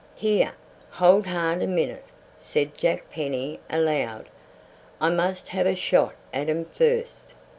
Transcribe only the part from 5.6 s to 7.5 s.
a shot at 'em first."